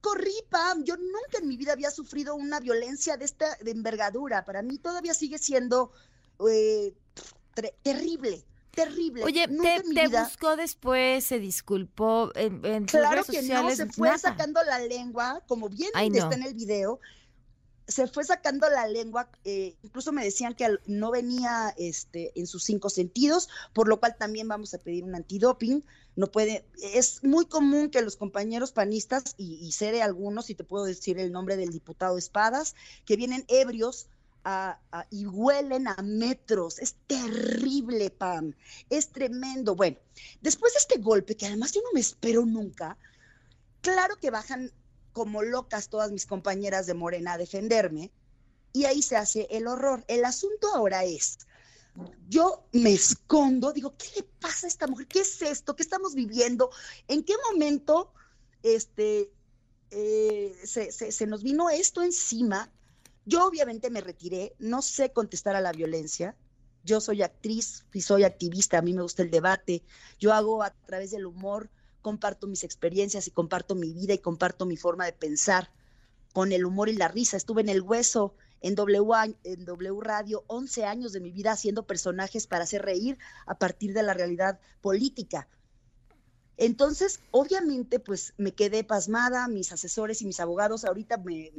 corrí, 0.00 0.34
Pam. 0.50 0.84
Yo 0.84 0.96
nunca 0.96 1.38
en 1.40 1.48
mi 1.48 1.56
vida 1.56 1.72
había 1.72 1.90
sufrido 1.90 2.34
una 2.34 2.60
violencia 2.60 3.16
de 3.16 3.24
esta 3.24 3.56
de 3.56 3.70
envergadura. 3.70 4.44
Para 4.44 4.62
mí 4.62 4.78
todavía 4.78 5.14
sigue 5.14 5.38
siendo 5.38 5.92
eh, 6.48 6.94
terrible. 7.82 8.44
Terrible. 8.70 9.24
Oye, 9.24 9.48
te, 9.48 10.08
buscó 10.08 10.54
después, 10.54 11.24
se 11.24 11.38
disculpó 11.38 12.30
en, 12.34 12.84
claro 12.84 13.24
que 13.24 13.40
no, 13.40 13.70
se 13.74 13.86
fue 13.86 14.18
sacando 14.18 14.62
la 14.64 14.78
lengua, 14.80 15.42
como 15.48 15.70
bien 15.70 15.90
está 15.94 16.34
en 16.34 16.42
el 16.42 16.52
video, 16.52 17.00
se 17.88 18.06
fue 18.06 18.24
sacando 18.24 18.68
la 18.68 18.86
lengua, 18.86 19.30
eh, 19.44 19.76
incluso 19.82 20.12
me 20.12 20.24
decían 20.24 20.54
que 20.54 20.78
no 20.86 21.10
venía 21.10 21.72
este, 21.78 22.38
en 22.38 22.46
sus 22.46 22.64
cinco 22.64 22.90
sentidos, 22.90 23.48
por 23.72 23.88
lo 23.88 23.98
cual 23.98 24.16
también 24.18 24.46
vamos 24.46 24.74
a 24.74 24.78
pedir 24.78 25.04
un 25.04 25.14
antidoping. 25.14 25.82
No 26.16 26.26
puede, 26.26 26.64
es 26.94 27.22
muy 27.22 27.46
común 27.46 27.90
que 27.90 28.02
los 28.02 28.16
compañeros 28.16 28.72
panistas, 28.72 29.34
y, 29.36 29.58
y 29.62 29.72
seré 29.72 30.02
algunos, 30.02 30.50
y 30.50 30.54
te 30.54 30.64
puedo 30.64 30.84
decir 30.84 31.18
el 31.18 31.30
nombre 31.30 31.56
del 31.56 31.70
diputado 31.70 32.18
Espadas, 32.18 32.74
que 33.04 33.16
vienen 33.16 33.44
ebrios 33.48 34.08
y 35.10 35.26
huelen 35.26 35.88
a 35.88 35.96
metros. 36.02 36.78
Es 36.78 36.94
terrible, 37.06 38.10
Pam. 38.10 38.54
Es 38.90 39.08
tremendo. 39.08 39.74
Bueno, 39.74 39.98
después 40.40 40.72
de 40.74 40.78
este 40.78 40.98
golpe, 40.98 41.36
que 41.36 41.46
además 41.46 41.72
yo 41.72 41.80
no 41.82 41.88
me 41.92 42.00
espero 42.00 42.46
nunca, 42.46 42.96
claro 43.80 44.16
que 44.16 44.30
bajan 44.30 44.72
como 45.12 45.42
locas 45.42 45.88
todas 45.88 46.12
mis 46.12 46.26
compañeras 46.26 46.86
de 46.86 46.94
Morena 46.94 47.34
a 47.34 47.38
defenderme 47.38 48.12
y 48.72 48.84
ahí 48.84 49.02
se 49.02 49.16
hace 49.16 49.48
el 49.50 49.66
horror. 49.66 50.04
El 50.08 50.24
asunto 50.24 50.68
ahora 50.74 51.04
es, 51.04 51.38
yo 52.28 52.66
me 52.72 52.92
escondo, 52.92 53.72
digo, 53.72 53.96
¿qué 53.96 54.06
le 54.16 54.22
pasa 54.22 54.66
a 54.66 54.68
esta 54.68 54.86
mujer? 54.86 55.06
¿Qué 55.06 55.20
es 55.20 55.42
esto? 55.42 55.76
¿Qué 55.76 55.82
estamos 55.82 56.14
viviendo? 56.14 56.70
¿En 57.08 57.22
qué 57.24 57.34
momento 57.50 58.12
este, 58.62 59.30
eh, 59.90 60.54
se, 60.64 60.90
se 60.90 61.26
nos 61.26 61.42
vino 61.42 61.70
esto 61.70 62.02
encima? 62.02 62.70
Yo 63.24 63.46
obviamente 63.46 63.90
me 63.90 64.00
retiré, 64.00 64.54
no 64.58 64.82
sé 64.82 65.12
contestar 65.12 65.56
a 65.56 65.60
la 65.60 65.72
violencia. 65.72 66.36
Yo 66.84 67.00
soy 67.00 67.22
actriz 67.22 67.84
y 67.92 68.02
soy 68.02 68.22
activista, 68.24 68.78
a 68.78 68.82
mí 68.82 68.92
me 68.92 69.02
gusta 69.02 69.22
el 69.22 69.30
debate. 69.30 69.82
Yo 70.20 70.32
hago 70.32 70.62
a 70.62 70.70
través 70.70 71.10
del 71.10 71.26
humor 71.26 71.70
comparto 72.02 72.46
mis 72.46 72.62
experiencias 72.62 73.26
y 73.26 73.32
comparto 73.32 73.74
mi 73.74 73.92
vida 73.92 74.14
y 74.14 74.18
comparto 74.18 74.64
mi 74.64 74.76
forma 74.76 75.06
de 75.06 75.12
pensar 75.12 75.72
con 76.32 76.52
el 76.52 76.64
humor 76.64 76.88
y 76.88 76.92
la 76.92 77.08
risa. 77.08 77.36
Estuve 77.36 77.62
en 77.62 77.68
el 77.68 77.82
hueso 77.82 78.36
en 78.60 78.74
W, 78.74 79.36
en 79.44 79.64
w 79.64 80.00
Radio 80.00 80.44
11 80.46 80.84
años 80.84 81.12
de 81.12 81.20
mi 81.20 81.30
vida 81.30 81.52
haciendo 81.52 81.86
personajes 81.86 82.46
para 82.46 82.64
hacer 82.64 82.82
reír 82.82 83.18
a 83.46 83.58
partir 83.58 83.92
de 83.92 84.02
la 84.02 84.14
realidad 84.14 84.60
política. 84.80 85.48
Entonces, 86.58 87.20
obviamente, 87.32 88.00
pues 88.00 88.32
me 88.38 88.54
quedé 88.54 88.82
pasmada, 88.82 89.46
mis 89.46 89.72
asesores 89.72 90.22
y 90.22 90.26
mis 90.26 90.40
abogados 90.40 90.86
ahorita 90.86 91.18
me, 91.18 91.52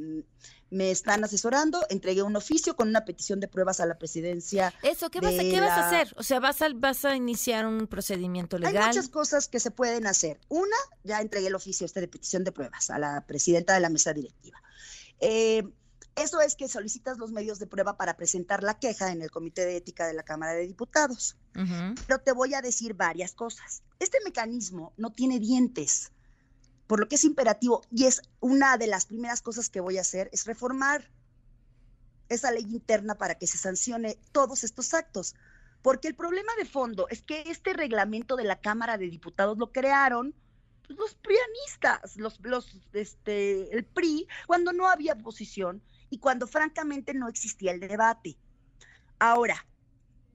me 0.71 0.89
están 0.89 1.23
asesorando, 1.23 1.85
entregué 1.89 2.23
un 2.23 2.35
oficio 2.35 2.75
con 2.75 2.89
una 2.89 3.05
petición 3.05 3.39
de 3.39 3.47
pruebas 3.47 3.79
a 3.79 3.85
la 3.85 3.99
presidencia. 3.99 4.73
Eso, 4.81 5.11
¿qué, 5.11 5.19
vas, 5.19 5.35
a, 5.35 5.39
¿qué 5.39 5.59
vas 5.59 5.69
a 5.69 5.87
hacer? 5.87 6.15
O 6.17 6.23
sea, 6.23 6.39
¿vas 6.39 6.63
a, 6.63 6.69
¿vas 6.73 7.05
a 7.05 7.15
iniciar 7.15 7.67
un 7.67 7.85
procedimiento 7.85 8.57
legal? 8.57 8.77
Hay 8.77 8.87
muchas 8.87 9.09
cosas 9.09 9.47
que 9.47 9.59
se 9.59 9.69
pueden 9.69 10.07
hacer. 10.07 10.39
Una, 10.49 10.77
ya 11.03 11.21
entregué 11.21 11.47
el 11.47 11.55
oficio 11.55 11.85
este 11.85 12.01
de 12.01 12.07
petición 12.07 12.43
de 12.43 12.51
pruebas 12.51 12.89
a 12.89 12.97
la 12.97 13.23
presidenta 13.27 13.75
de 13.75 13.81
la 13.81 13.89
mesa 13.89 14.13
directiva. 14.13 14.59
Eh, 15.19 15.63
eso 16.17 16.41
es 16.41 16.55
que 16.55 16.67
solicitas 16.67 17.17
los 17.17 17.31
medios 17.31 17.59
de 17.59 17.67
prueba 17.67 17.95
para 17.95 18.17
presentar 18.17 18.63
la 18.63 18.79
queja 18.79 19.11
en 19.11 19.21
el 19.21 19.31
Comité 19.31 19.65
de 19.65 19.77
Ética 19.77 20.07
de 20.07 20.13
la 20.13 20.23
Cámara 20.23 20.53
de 20.53 20.67
Diputados. 20.67 21.37
Pero 21.53 22.19
te 22.19 22.31
voy 22.31 22.53
a 22.53 22.61
decir 22.61 22.93
varias 22.93 23.33
cosas. 23.33 23.83
Este 23.99 24.17
mecanismo 24.25 24.93
no 24.97 25.11
tiene 25.11 25.39
dientes, 25.39 26.11
por 26.87 26.99
lo 26.99 27.07
que 27.07 27.15
es 27.15 27.23
imperativo 27.23 27.81
y 27.91 28.05
es 28.05 28.21
una 28.39 28.77
de 28.77 28.87
las 28.87 29.05
primeras 29.05 29.41
cosas 29.41 29.69
que 29.69 29.79
voy 29.79 29.97
a 29.97 30.01
hacer 30.01 30.29
es 30.31 30.45
reformar 30.45 31.09
esa 32.29 32.51
ley 32.51 32.63
interna 32.63 33.15
para 33.15 33.35
que 33.35 33.47
se 33.47 33.57
sancione 33.57 34.17
todos 34.31 34.63
estos 34.63 34.93
actos. 34.93 35.35
Porque 35.81 36.07
el 36.07 36.15
problema 36.15 36.51
de 36.57 36.65
fondo 36.65 37.07
es 37.09 37.21
que 37.21 37.43
este 37.47 37.73
reglamento 37.73 38.35
de 38.35 38.43
la 38.43 38.59
Cámara 38.59 38.97
de 38.97 39.09
Diputados 39.09 39.57
lo 39.57 39.71
crearon 39.71 40.33
pues, 40.85 40.97
los 40.97 41.15
prianistas, 41.15 42.17
los, 42.17 42.39
los, 42.41 42.75
este, 42.93 43.75
el 43.75 43.85
PRI, 43.85 44.27
cuando 44.47 44.73
no 44.73 44.87
había 44.87 45.13
oposición 45.13 45.81
y 46.09 46.19
cuando 46.19 46.47
francamente 46.47 47.13
no 47.13 47.27
existía 47.27 47.71
el 47.71 47.79
debate. 47.79 48.37
Ahora, 49.19 49.65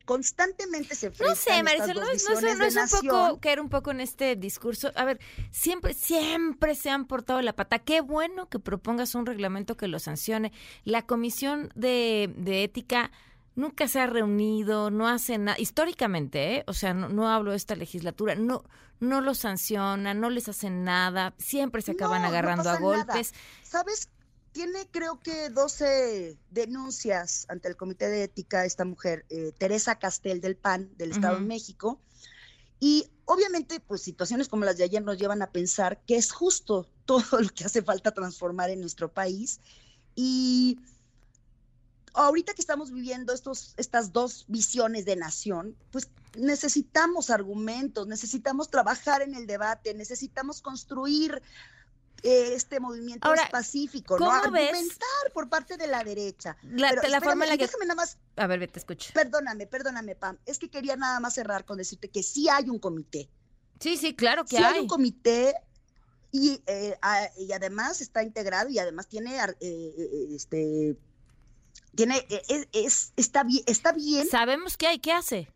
constantemente 0.05 0.95
se 0.95 1.07
enfrentan 1.07 1.29
No 1.29 1.41
sé, 1.41 1.63
Marisol, 1.63 1.91
estas 1.91 1.97
no, 1.97 2.11
es- 2.11 2.25
no, 2.25 2.55
no 2.59 2.65
es 2.65 2.75
un 2.75 2.81
nación. 2.81 3.07
poco 3.07 3.41
caer 3.41 3.61
un 3.61 3.69
poco 3.69 3.91
en 3.93 4.01
este 4.01 4.35
discurso. 4.37 4.91
A 4.97 5.05
ver, 5.05 5.21
siempre, 5.51 5.95
siempre 5.95 6.75
se 6.75 6.91
han 6.91 7.07
portado 7.07 7.41
la 7.41 7.55
pata. 7.55 7.79
Qué 7.79 8.01
bueno 8.01 8.49
que 8.49 8.59
propongas 8.59 9.15
un 9.15 9.27
reglamento 9.27 9.77
que 9.77 9.87
lo 9.89 9.99
sancione. 10.01 10.53
La 10.85 11.07
comisión 11.07 11.71
de, 11.77 12.35
de 12.37 12.65
ética 12.65 13.13
nunca 13.55 13.87
se 13.87 14.01
ha 14.01 14.07
reunido, 14.07 14.91
no 14.91 15.07
hace 15.09 15.39
nada, 15.39 15.59
históricamente, 15.61 16.57
¿eh? 16.57 16.65
o 16.67 16.73
sea, 16.73 16.95
no, 16.95 17.09
no 17.09 17.29
hablo 17.29 17.51
de 17.51 17.59
esta 17.59 17.77
legislatura, 17.77 18.35
no, 18.35 18.65
no 18.99 19.21
lo 19.21 19.35
sanciona, 19.35 20.15
no 20.15 20.31
les 20.31 20.49
hacen 20.49 20.85
nada, 20.85 21.35
siempre 21.39 21.83
se 21.83 21.93
acaban 21.93 22.23
No, 22.23 22.29
no 22.29 22.33
agarrando 22.33 22.63
a 22.71 22.73
nada. 22.73 22.81
golpes. 22.81 23.35
¿Sabes? 23.63 24.09
Tiene 24.53 24.87
creo 24.91 25.19
que 25.21 25.49
12 25.49 26.37
denuncias 26.51 27.47
ante 27.49 27.69
el 27.69 27.77
Comité 27.77 28.09
de 28.09 28.25
Ética 28.25 28.65
esta 28.65 28.85
mujer, 28.85 29.25
eh, 29.31 29.53
Teresa 29.57 29.99
Castel 29.99 30.41
del 30.41 30.57
PAN, 30.57 30.91
del 30.97 31.13
Estado 31.13 31.39
de. 31.39 31.47
México. 31.47 31.99
Y 32.79 33.09
obviamente, 33.25 33.81
pues 33.81 34.03
situaciones 34.03 34.49
como 34.49 34.65
las 34.65 34.77
de 34.77 34.85
ayer 34.85 35.03
nos 35.03 35.19
llevan 35.19 35.41
a 35.41 35.51
pensar 35.51 36.03
que 36.07 36.17
es 36.17 36.33
justo 36.33 36.87
todo 37.07 37.41
lo 37.41 37.49
que 37.49 37.65
hace 37.65 37.83
falta 37.83 38.13
transformar 38.13 38.71
en 38.71 38.81
nuestro 38.81 39.11
país. 39.11 39.61
Y 40.15 40.79
ahorita 42.15 42.53
que 42.55 42.61
estamos 42.61 42.93
viviendo 42.93 43.33
estos, 43.33 43.75
estas 43.77 44.13
dos 44.13 44.45
visiones 44.49 45.05
de 45.05 45.17
nación, 45.17 45.77
pues 45.91 46.11
necesitamos 46.37 47.31
argumentos, 47.31 48.07
necesitamos 48.07 48.69
trabajar 48.69 49.23
en 49.23 49.35
el 49.35 49.47
debate, 49.47 49.95
necesitamos 49.95 50.61
construir 50.61 51.43
este 52.23 52.79
movimiento 52.81 53.27
Ahora, 53.27 53.49
pacífico, 53.51 54.19
¿no? 54.19 54.27
¿cómo 54.27 54.51
ves? 54.53 54.69
Argumentar 54.71 55.33
por 55.35 55.49
parte 55.49 55.77
de 55.77 55.87
la 55.89 56.05
derecha. 56.05 56.57
La, 56.63 56.91
Pero 56.91 57.09
la 57.09 57.21
forma 57.21 57.45
en 57.45 57.51
la 57.51 57.57
que... 57.57 57.65
déjame 57.67 57.87
nada 57.87 57.97
más, 57.97 58.19
A 58.37 58.47
ver, 58.47 58.71
te 58.71 58.79
escucho. 58.79 59.13
perdóname, 59.13 59.67
perdóname, 59.67 60.15
Pam, 60.15 60.39
es 60.47 60.59
que 60.59 60.71
quería 60.71 60.97
nada 60.97 61.19
más 61.21 61.35
cerrar 61.35 61.65
con 61.65 61.79
decirte 61.79 62.11
que 62.11 62.23
sí 62.23 62.49
hay 62.49 62.71
un 62.71 62.79
comité. 62.79 63.29
Sí, 63.81 63.97
sí, 63.97 64.15
claro 64.15 64.45
que 64.45 64.57
Sí 64.57 64.63
hay 64.63 64.75
hay. 64.75 64.81
un 64.83 64.87
comité 64.87 65.55
y, 66.31 66.63
eh, 66.67 66.97
a- 67.03 67.29
y 67.37 67.53
además 67.53 68.01
está 68.01 68.23
integrado 68.23 68.69
y 68.71 68.79
además 68.79 69.09
tiene 69.09 69.37
eh, 69.37 69.55
eh, 69.61 70.27
este 70.35 70.97
tiene 71.95 72.19
eh, 72.31 72.43
es, 72.49 72.69
es- 72.73 73.13
está 73.17 73.43
bien 73.45 73.63
está 73.67 73.93
bien 73.93 74.27
Sabemos 74.29 74.77
que 74.77 74.87
hay, 74.87 74.99
¿qué 74.99 75.13
hace? 75.13 75.49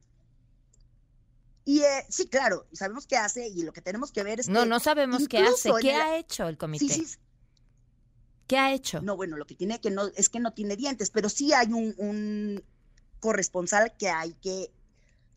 Y 1.67 1.81
eh, 1.81 2.07
sí 2.09 2.29
claro 2.29 2.67
sabemos 2.73 3.07
qué 3.07 3.17
hace 3.19 3.47
y 3.49 3.63
lo 3.65 3.73
que 3.75 3.83
tenemos 3.83 4.11
que 4.13 4.23
ver 4.23 4.41
es 4.41 4.49
No, 4.49 4.63
que 4.63 4.67
no 4.71 4.81
sabemos 4.81 5.29
qué 5.29 5.39
hace. 5.39 5.71
¿Qué 5.83 5.91
el- 5.95 6.01
ha 6.01 6.17
hecho 6.17 6.49
el 6.49 6.57
comité? 6.57 6.89
sí, 6.89 7.05
sí, 7.05 7.17
¿Qué 8.47 8.57
ha 8.57 8.73
hecho? 8.73 9.03
no 9.03 9.17
bueno 9.17 9.37
lo 9.37 9.45
que 9.47 9.55
tiene 9.57 9.81
que 9.81 9.91
no 9.91 10.07
es 10.17 10.29
que 10.31 10.41
no 10.41 10.53
tiene 10.55 10.77
dientes 10.77 11.11
pero 11.11 11.29
sí 11.29 11.53
hay 11.53 11.73
un, 11.73 11.95
un 11.99 12.65
corresponsal 13.21 13.93
que 13.99 14.09
hay 14.09 14.35
que 14.35 14.71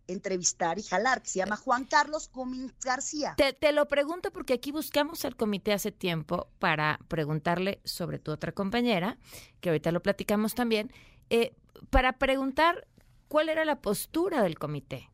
entrevistar 0.08 0.80
y 0.80 0.84
jalar 0.84 1.22
que 1.22 1.30
se 1.30 1.38
llama 1.40 1.56
Juan 1.56 1.86
Carlos 1.86 2.28
Cummings 2.30 2.74
García 2.84 3.34
Te, 3.38 3.54
te 3.54 3.72
lo 3.72 3.88
pregunto 3.88 4.32
porque 4.32 4.54
aquí 4.54 4.72
buscamos 4.72 5.24
al 5.26 5.36
comité 5.36 5.72
hace 5.74 5.92
tiempo 5.92 6.48
para 6.60 7.00
preguntarle 7.08 7.80
sobre 7.84 8.18
tu 8.20 8.32
otra 8.32 8.52
compañera, 8.52 9.18
que 9.62 9.70
ahorita 9.70 9.92
lo 9.92 10.02
platicamos 10.02 10.56
también, 10.56 10.92
eh, 11.30 11.54
para 11.92 12.14
preguntar 12.14 12.88
cuál 13.28 13.50
era 13.50 13.66
la 13.66 13.82
postura 13.82 14.42
del 14.42 14.58
comité. 14.58 15.10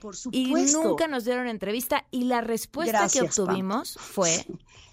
Por 0.00 0.14
Y 0.32 0.52
nunca 0.72 1.06
nos 1.06 1.24
dieron 1.24 1.46
entrevista 1.46 2.06
y 2.10 2.24
la 2.24 2.40
respuesta 2.40 3.08
que 3.08 3.20
Pam. 3.20 3.28
obtuvimos 3.28 3.96
fue, 4.00 4.44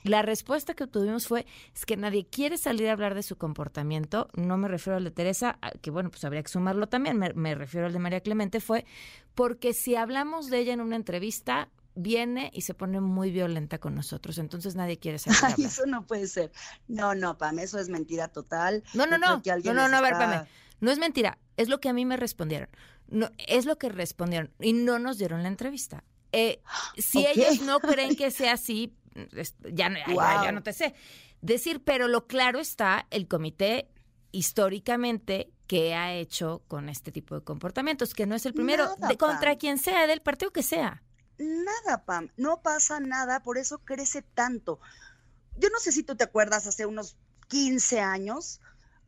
la 0.04 0.22
respuesta 0.22 0.74
que 0.74 0.84
obtuvimos 0.84 1.28
fue, 1.28 1.46
es 1.74 1.86
que 1.86 1.98
nadie 1.98 2.26
quiere 2.26 2.58
salir 2.58 2.90
a 2.90 2.92
hablar 2.92 3.16
de 3.16 3.24
su 3.24 3.38
comportamiento, 3.38 4.28
no 4.36 4.58
me 4.58 4.68
refiero 4.68 4.98
al 4.98 5.04
de 5.04 5.12
Teresa, 5.12 5.58
que 5.82 5.90
bueno, 5.90 6.12
pues 6.12 6.24
habría 6.26 6.44
que 6.44 6.50
sumarlo 6.50 6.88
también, 6.88 7.18
me, 7.18 7.34
me 7.34 7.56
refiero 7.56 7.88
al 7.88 7.94
de 7.94 8.00
María 8.00 8.20
Clemente, 8.20 8.60
fue 8.60 8.86
porque 9.34 9.74
si 9.74 9.96
hablamos 9.96 10.50
de 10.50 10.60
ella 10.60 10.74
en 10.74 10.82
una 10.82 10.96
entrevista, 10.96 11.70
viene 12.00 12.52
y 12.54 12.62
se 12.62 12.74
pone 12.74 13.02
muy 13.02 13.32
violenta 13.32 13.80
con 13.80 13.96
nosotros, 13.96 14.38
entonces 14.38 14.76
nadie 14.76 14.98
quiere 15.00 15.18
Ay, 15.28 15.34
hablar. 15.54 15.60
eso 15.60 15.86
no 15.88 16.06
puede 16.06 16.28
ser. 16.28 16.52
No, 16.88 17.16
no, 17.16 17.38
Pam, 17.38 17.60
eso 17.60 17.80
es 17.80 17.90
mentira 17.90 18.28
total. 18.28 18.84
No, 18.94 19.06
no, 19.08 19.18
no, 19.18 19.42
no, 19.44 19.74
no, 19.74 19.88
no, 19.90 19.98
a 19.98 20.02
ver, 20.02 20.14
está-. 20.14 20.48
No 20.80 20.92
es 20.92 21.00
mentira, 21.00 21.38
es 21.58 21.70
lo 21.70 21.80
que 21.80 21.90
a 21.90 21.94
mí 21.94 22.06
me 22.06 22.18
respondieron. 22.18 22.70
No, 23.10 23.30
es 23.48 23.66
lo 23.66 23.78
que 23.78 23.90
respondieron 23.90 24.52
y 24.60 24.74
no 24.74 25.00
nos 25.00 25.18
dieron 25.18 25.42
la 25.42 25.48
entrevista. 25.50 26.04
Eh, 26.34 26.62
si 26.98 27.26
ellos 27.26 27.62
no 27.62 27.80
creen 27.80 28.16
que 28.16 28.30
sea 28.32 28.54
así, 28.54 28.94
ya, 29.74 29.90
no- 29.90 29.98
ya- 29.98 30.06
ya 30.08 30.14
Guau. 30.14 30.52
no 30.52 30.62
te 30.62 30.74
sé 30.74 30.94
decir, 31.42 31.82
pero 31.84 32.08
lo 32.08 32.28
claro 32.28 32.60
está, 32.60 33.08
el 33.12 33.28
comité 33.28 33.90
históricamente 34.32 35.52
que 35.68 35.94
ha 35.96 36.14
hecho 36.14 36.64
con 36.68 36.90
este 36.90 37.12
tipo 37.12 37.36
de 37.36 37.44
comportamientos, 37.44 38.14
que 38.14 38.26
no 38.26 38.36
es 38.36 38.46
el 38.46 38.54
primero, 38.54 38.86
Nada, 39.00 39.08
de, 39.10 39.18
contra 39.18 39.56
quien 39.58 39.78
sea, 39.78 40.08
del 40.08 40.22
partido 40.22 40.52
que 40.52 40.64
sea. 40.64 41.04
Nada, 41.38 42.04
Pam, 42.06 42.32
no 42.38 42.62
pasa 42.62 43.00
nada, 43.00 43.42
por 43.44 43.58
eso 43.58 43.80
crece 43.80 44.22
tanto. 44.22 44.80
Yo 45.58 45.70
no 45.70 45.80
sé 45.80 45.92
si 45.92 46.04
tú 46.04 46.16
te 46.16 46.24
acuerdas 46.24 46.68
hace 46.68 46.86
unos 46.86 47.16
15 47.48 48.00
años 48.00 48.60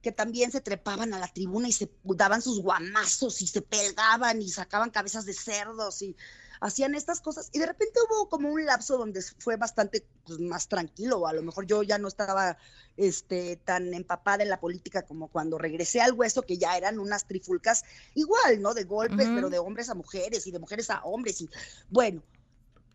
que 0.02 0.12
también 0.12 0.52
se 0.52 0.62
trepaban 0.62 1.14
a 1.14 1.20
la 1.20 1.28
tribuna 1.28 1.68
y 1.68 1.74
se 1.74 1.92
daban 2.04 2.42
sus 2.42 2.62
guamazos 2.62 3.42
y 3.42 3.48
se 3.48 3.62
pelgaban 3.62 4.42
y 4.42 4.50
sacaban 4.50 4.92
cabezas 4.92 5.26
de 5.26 5.34
cerdos 5.34 6.02
y 6.02 6.16
hacían 6.60 6.96
estas 6.96 7.22
cosas. 7.22 7.50
Y 7.54 7.60
de 7.60 7.66
repente 7.66 8.00
hubo 8.08 8.30
como 8.30 8.52
un 8.52 8.66
lapso 8.66 8.98
donde 8.98 9.22
fue 9.40 9.56
bastante 9.56 10.06
pues, 10.26 10.40
más 10.40 10.68
tranquilo. 10.68 11.28
A 11.28 11.34
lo 11.34 11.42
mejor 11.42 11.66
yo 11.66 11.84
ya 11.84 11.98
no 11.98 12.08
estaba 12.08 12.58
este, 12.98 13.58
tan 13.58 13.94
empapada 13.94 14.44
en 14.44 14.50
la 14.50 14.60
política 14.60 15.04
como 15.04 15.30
cuando 15.30 15.58
regresé 15.58 16.02
al 16.02 16.14
hueso, 16.14 16.42
que 16.42 16.58
ya 16.58 16.78
eran 16.78 17.00
unas 17.00 17.26
trifulcas 17.26 17.84
igual, 18.16 18.62
¿no? 18.62 18.74
De 18.74 18.84
golpes, 18.84 19.28
pero 19.34 19.50
de 19.50 19.60
hombres 19.60 19.90
a 19.90 19.96
mujeres 19.96 20.48
y 20.48 20.52
de 20.52 20.60
mujeres 20.60 20.90
a 20.90 21.04
hombres. 21.04 21.42
Y 21.42 21.50
bueno, 21.90 22.24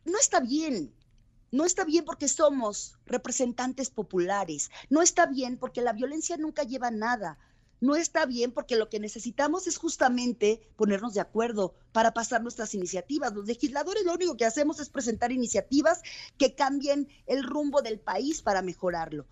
no 0.04 0.18
está 0.18 0.40
bien. 0.40 0.94
No 1.50 1.64
está 1.64 1.84
bien 1.84 2.04
porque 2.04 2.28
somos 2.28 2.98
representantes 3.06 3.88
populares. 3.88 4.70
No 4.90 5.02
está 5.02 5.26
bien 5.26 5.56
porque 5.56 5.82
la 5.82 5.92
violencia 5.92 6.36
nunca 6.36 6.64
lleva 6.64 6.88
a 6.88 6.90
nada. 6.90 7.38
No 7.84 7.96
está 7.96 8.24
bien 8.24 8.50
porque 8.50 8.76
lo 8.76 8.88
que 8.88 8.98
necesitamos 8.98 9.66
es 9.66 9.76
justamente 9.76 10.66
ponernos 10.74 11.12
de 11.12 11.20
acuerdo 11.20 11.74
para 11.92 12.14
pasar 12.14 12.42
nuestras 12.42 12.74
iniciativas. 12.74 13.34
Los 13.34 13.44
legisladores 13.44 14.06
lo 14.06 14.14
único 14.14 14.38
que 14.38 14.46
hacemos 14.46 14.80
es 14.80 14.88
presentar 14.88 15.32
iniciativas 15.32 16.00
que 16.38 16.54
cambien 16.54 17.08
el 17.26 17.44
rumbo 17.44 17.82
del 17.82 18.00
país 18.00 18.40
para 18.40 18.62
mejorarlo. 18.62 19.26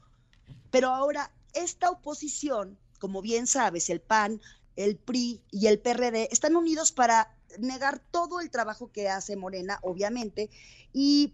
Pero 0.70 0.90
ahora 0.90 1.32
esta 1.54 1.88
oposición, 1.88 2.76
como 2.98 3.22
bien 3.22 3.46
sabes, 3.46 3.88
el 3.88 4.02
PAN, 4.02 4.38
el 4.76 4.98
PRI 4.98 5.40
y 5.50 5.68
el 5.68 5.78
PRD 5.78 6.28
están 6.30 6.54
unidos 6.54 6.92
para 6.92 7.34
negar 7.58 8.00
todo 8.10 8.40
el 8.40 8.50
trabajo 8.50 8.92
que 8.92 9.08
hace 9.08 9.34
Morena, 9.34 9.78
obviamente, 9.80 10.50
y 10.92 11.32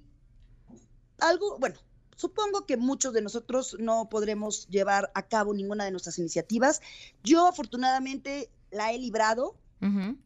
algo, 1.18 1.58
bueno, 1.58 1.80
supongo 2.18 2.66
que 2.66 2.76
muchos 2.76 3.12
de 3.12 3.22
nosotros 3.22 3.76
no 3.78 4.08
podremos 4.08 4.66
llevar 4.68 5.12
a 5.14 5.28
cabo 5.28 5.54
ninguna 5.54 5.84
de 5.84 5.92
nuestras 5.92 6.18
iniciativas. 6.18 6.82
Yo 7.22 7.46
afortunadamente 7.46 8.50
la 8.70 8.92
he 8.92 8.98
librado. 8.98 9.56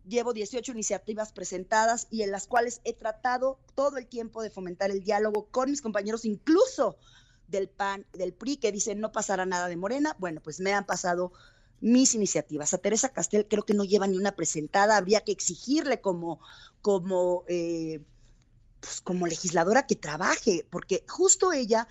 Llevo 0.09 0.33
18 0.33 0.73
iniciativas 0.73 1.31
presentadas 1.35 2.07
y 2.11 2.23
en 2.23 2.31
las 2.31 2.47
cuales 2.47 2.81
he 2.85 2.95
tratado 2.95 3.59
todo 3.75 3.99
el 3.99 4.07
tiempo 4.07 4.43
de 4.43 4.49
fomentar 4.49 4.91
el 4.91 5.05
diálogo 5.05 5.49
con 5.51 5.71
mis 5.71 5.83
compañeros, 5.83 6.25
incluso 6.25 6.97
del 7.49 7.69
PAN, 7.69 8.07
del 8.15 8.33
PRI, 8.33 8.57
que 8.57 8.73
dicen 8.73 8.99
no 8.99 9.13
pasará 9.13 9.45
nada 9.45 9.69
de 9.69 9.77
Morena. 9.77 10.17
Bueno, 10.19 10.41
pues 10.43 10.59
me 10.61 10.73
han 10.73 10.87
pasado 10.87 11.33
mis 11.83 12.15
iniciativas. 12.15 12.73
A 12.73 12.79
Teresa 12.79 13.11
Castel 13.11 13.47
creo 13.47 13.65
que 13.65 13.75
no 13.75 13.85
lleva 13.85 14.07
ni 14.07 14.17
una 14.17 14.35
presentada. 14.35 14.97
Habría 14.97 15.21
que 15.21 15.33
exigirle 15.33 16.01
como, 16.01 16.41
como, 16.81 17.45
eh, 17.47 18.01
pues, 18.83 19.01
como 19.01 19.27
legisladora 19.29 19.87
que 19.87 19.95
trabaje, 19.97 20.67
porque 20.69 21.05
justo 21.09 21.53
ella 21.53 21.87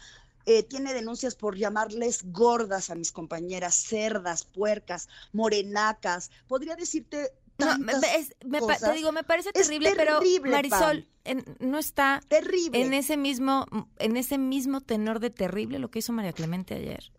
eh, 0.46 0.64
tiene 0.64 0.94
denuncias 0.94 1.36
por 1.36 1.56
llamarles 1.56 2.20
gordas 2.32 2.90
a 2.90 2.96
mis 2.96 3.12
compañeras, 3.12 3.76
cerdas, 3.76 4.44
puercas, 4.44 5.08
morenacas. 5.34 6.32
Podría 6.48 6.76
decirte 6.76 7.32
No, 7.58 7.72
es- 7.72 8.36
me 8.44 8.60
te 8.60 8.92
digo, 8.94 9.12
me 9.12 9.24
parece 9.24 9.50
Es 9.54 9.68
terrible, 9.68 9.94
pero 9.96 10.20
Marisol 10.50 11.08
en- 11.24 11.46
no 11.60 11.78
está 11.78 12.22
terrible. 12.28 12.82
en 12.82 12.94
ese 12.94 13.18
mismo 13.18 13.66
en 14.00 14.18
ese 14.18 14.38
mismo 14.40 14.82
tenor 14.82 15.20
de 15.20 15.30
terrible 15.30 15.78
lo 15.80 15.92
que 15.92 16.00
hizo 16.00 16.12
María 16.12 16.34
Clemente 16.34 16.74
ayer. 16.76 17.12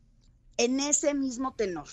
en 0.59 0.81
ese 0.81 1.14
mismo 1.14 1.55
tenor. 1.55 1.88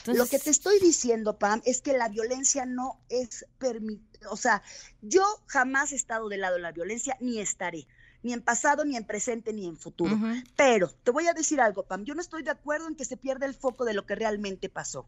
Entonces, 0.00 0.18
Lo 0.18 0.26
que 0.26 0.38
te 0.38 0.50
estoy 0.50 0.78
diciendo, 0.80 1.38
Pam, 1.38 1.62
es 1.64 1.80
que 1.82 1.92
la 1.96 2.08
violencia 2.08 2.66
no 2.66 3.00
es 3.08 3.46
permitida. 3.58 4.30
O 4.30 4.36
sea, 4.36 4.62
yo 5.02 5.22
jamás 5.46 5.92
he 5.92 5.96
estado 5.96 6.28
del 6.28 6.40
lado 6.42 6.56
de 6.56 6.62
la 6.62 6.72
violencia, 6.72 7.16
ni 7.20 7.38
estaré, 7.38 7.86
ni 8.22 8.32
en 8.32 8.42
pasado, 8.42 8.84
ni 8.84 8.96
en 8.96 9.04
presente, 9.06 9.52
ni 9.52 9.66
en 9.66 9.76
futuro. 9.76 10.16
Pero 10.56 10.90
te 10.90 11.10
voy 11.10 11.26
a 11.26 11.32
decir 11.34 11.60
algo, 11.60 11.84
Pam. 11.84 12.04
Yo 12.04 12.14
no 12.14 12.20
estoy 12.20 12.42
de 12.42 12.50
acuerdo 12.50 12.88
en 12.88 12.96
que 12.96 13.04
se 13.04 13.16
pierda 13.16 13.46
el 13.46 13.54
foco 13.54 13.84
de 13.84 13.94
lo 13.94 14.04
que 14.06 14.14
realmente 14.14 14.68
pasó. 14.68 15.06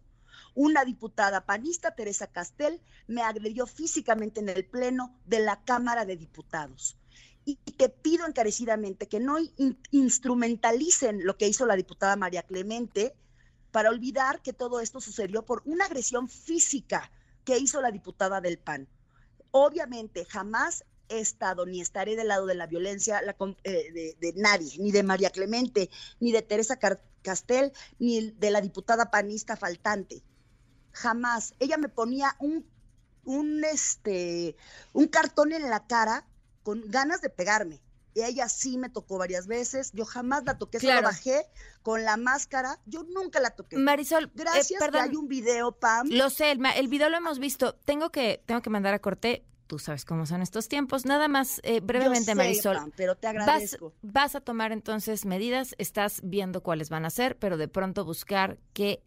Una 0.54 0.84
diputada 0.84 1.46
panista, 1.46 1.94
Teresa 1.94 2.26
Castel, 2.26 2.80
me 3.06 3.22
agredió 3.22 3.66
físicamente 3.66 4.40
en 4.40 4.50
el 4.50 4.66
pleno 4.66 5.14
de 5.24 5.40
la 5.40 5.62
Cámara 5.64 6.04
de 6.04 6.16
Diputados. 6.16 6.96
Y 7.44 7.56
te 7.56 7.88
pido 7.88 8.26
encarecidamente 8.26 9.08
que 9.08 9.18
no 9.18 9.38
in- 9.38 9.78
instrumentalicen 9.90 11.24
lo 11.24 11.36
que 11.36 11.48
hizo 11.48 11.66
la 11.66 11.76
diputada 11.76 12.16
María 12.16 12.42
Clemente 12.42 13.14
para 13.72 13.90
olvidar 13.90 14.40
que 14.42 14.52
todo 14.52 14.80
esto 14.80 15.00
sucedió 15.00 15.44
por 15.44 15.62
una 15.64 15.86
agresión 15.86 16.28
física 16.28 17.10
que 17.44 17.58
hizo 17.58 17.80
la 17.80 17.90
diputada 17.90 18.40
del 18.40 18.58
PAN. 18.58 18.86
Obviamente, 19.50 20.24
jamás 20.26 20.84
he 21.08 21.18
estado 21.18 21.66
ni 21.66 21.80
estaré 21.80 22.14
del 22.14 22.28
lado 22.28 22.46
de 22.46 22.54
la 22.54 22.66
violencia 22.66 23.20
eh, 23.64 24.14
de, 24.18 24.32
nadie, 24.36 24.78
ni 24.78 24.92
de 24.92 25.02
María 25.02 25.30
Clemente, 25.30 25.90
ni 26.20 26.32
de 26.32 26.42
Teresa 26.42 26.78
Castel, 27.22 27.72
ni 27.98 28.30
de 28.30 28.50
la 28.50 28.60
diputada 28.60 29.10
panista 29.10 29.56
faltante. 29.56 30.22
Jamás. 30.92 31.54
Ella 31.58 31.78
me 31.78 31.88
ponía 31.88 32.36
un, 32.38 32.66
un, 33.24 33.64
este, 33.64 34.56
un 34.92 35.08
cartón 35.08 35.52
en 35.52 35.68
la 35.68 35.86
cara 35.86 36.26
con 36.62 36.82
ganas 36.90 37.20
de 37.20 37.30
pegarme. 37.30 37.80
Y 38.14 38.22
ella 38.22 38.48
sí 38.48 38.78
me 38.78 38.90
tocó 38.90 39.18
varias 39.18 39.46
veces. 39.46 39.90
Yo 39.92 40.04
jamás 40.04 40.44
la 40.44 40.58
toqué, 40.58 40.80
solo 40.80 41.02
bajé 41.02 41.46
con 41.82 42.04
la 42.04 42.16
máscara. 42.16 42.78
Yo 42.86 43.04
nunca 43.04 43.40
la 43.40 43.50
toqué. 43.50 43.76
Marisol, 43.76 44.24
eh, 44.24 44.30
gracias 44.34 44.82
que 44.90 44.98
hay 44.98 45.16
un 45.16 45.28
video, 45.28 45.72
Pam. 45.72 46.08
Lo 46.10 46.28
sé, 46.28 46.50
el, 46.50 46.64
el, 46.76 46.88
video 46.88 47.08
lo 47.08 47.16
hemos 47.16 47.38
visto. 47.38 47.74
Tengo 47.74 48.10
que, 48.10 48.42
tengo 48.46 48.60
que 48.60 48.70
mandar 48.70 48.94
a 48.94 48.98
corte 48.98 49.46
tú 49.72 49.78
sabes 49.78 50.04
cómo 50.04 50.26
son 50.26 50.42
estos 50.42 50.68
tiempos. 50.68 51.06
Nada 51.06 51.28
más 51.28 51.58
eh, 51.62 51.80
brevemente, 51.80 52.34
Marisol. 52.34 52.92
pero 52.94 53.16
te 53.16 53.26
agradezco. 53.26 53.94
Vas, 54.02 54.34
a 54.34 54.42
tomar 54.42 54.70
entonces 54.70 55.24
medidas, 55.24 55.74
estás 55.78 56.20
viendo 56.22 56.62
cuáles 56.62 56.90
van 56.90 57.06
a 57.06 57.10
ser, 57.10 57.38
pero 57.38 57.56
de 57.56 57.68
pronto 57.68 58.04
buscar 58.04 58.58
que 58.74 59.02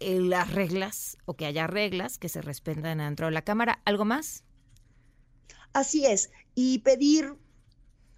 eh, 0.00 0.20
las 0.20 0.52
reglas 0.52 1.16
o 1.24 1.36
que 1.36 1.46
haya 1.46 1.66
reglas 1.66 2.18
que 2.18 2.28
se 2.28 2.42
respetan 2.42 2.98
dentro 2.98 3.28
de 3.28 3.32
la 3.32 3.40
Cámara. 3.40 3.80
¿Algo 3.86 4.04
más? 4.04 4.44
Así 5.72 6.04
es. 6.04 6.30
Y 6.54 6.80
pedir, 6.80 7.38